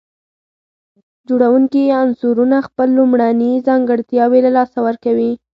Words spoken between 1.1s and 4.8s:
جوړونکي عنصرونه خپل لومړني ځانګړتياوي له لاسه